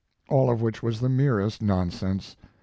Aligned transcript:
All 0.29 0.49
of 0.49 0.63
which 0.63 0.81
was 0.81 0.99
the 0.99 1.09
merest 1.09 1.61
nonsense. 1.61 2.35